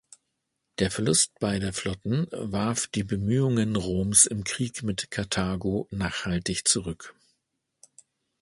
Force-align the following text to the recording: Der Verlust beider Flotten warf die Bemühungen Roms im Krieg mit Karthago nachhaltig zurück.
Der 0.79 0.89
Verlust 0.89 1.37
beider 1.39 1.73
Flotten 1.73 2.25
warf 2.31 2.87
die 2.87 3.03
Bemühungen 3.03 3.75
Roms 3.75 4.25
im 4.25 4.43
Krieg 4.43 4.81
mit 4.81 5.11
Karthago 5.11 5.87
nachhaltig 5.91 6.67
zurück. 6.67 7.13